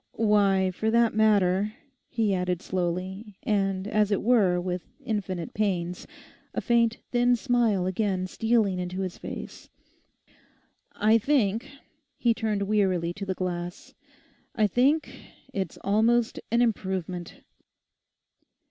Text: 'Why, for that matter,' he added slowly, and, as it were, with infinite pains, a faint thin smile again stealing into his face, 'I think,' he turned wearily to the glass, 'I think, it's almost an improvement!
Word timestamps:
'Why, 0.13 0.71
for 0.71 0.89
that 0.89 1.13
matter,' 1.13 1.73
he 2.09 2.33
added 2.33 2.63
slowly, 2.63 3.37
and, 3.43 3.87
as 3.87 4.09
it 4.09 4.23
were, 4.23 4.59
with 4.59 4.81
infinite 5.05 5.53
pains, 5.53 6.07
a 6.55 6.59
faint 6.61 6.97
thin 7.11 7.35
smile 7.35 7.85
again 7.85 8.25
stealing 8.25 8.79
into 8.79 9.01
his 9.01 9.19
face, 9.19 9.69
'I 10.95 11.19
think,' 11.19 11.69
he 12.17 12.33
turned 12.33 12.63
wearily 12.63 13.13
to 13.13 13.27
the 13.27 13.35
glass, 13.35 13.93
'I 14.55 14.65
think, 14.67 15.19
it's 15.53 15.77
almost 15.83 16.39
an 16.49 16.63
improvement! 16.63 17.35